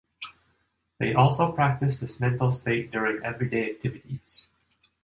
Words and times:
They 0.97 1.13
also 1.13 1.51
practice 1.51 1.99
this 1.99 2.19
mental 2.19 2.51
state 2.51 2.89
during 2.89 3.23
everyday 3.23 3.69
activities. 3.69 4.47